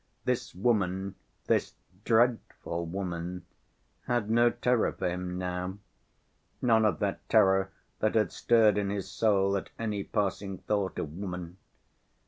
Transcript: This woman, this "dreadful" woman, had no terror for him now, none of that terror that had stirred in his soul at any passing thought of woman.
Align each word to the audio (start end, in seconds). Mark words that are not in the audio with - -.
This 0.25 0.55
woman, 0.55 1.13
this 1.45 1.75
"dreadful" 2.05 2.87
woman, 2.87 3.45
had 4.07 4.31
no 4.31 4.49
terror 4.49 4.91
for 4.93 5.07
him 5.07 5.37
now, 5.37 5.77
none 6.59 6.85
of 6.85 6.97
that 6.97 7.29
terror 7.29 7.69
that 7.99 8.15
had 8.15 8.31
stirred 8.31 8.79
in 8.79 8.89
his 8.89 9.07
soul 9.07 9.55
at 9.55 9.69
any 9.77 10.03
passing 10.03 10.57
thought 10.57 10.97
of 10.97 11.15
woman. 11.15 11.57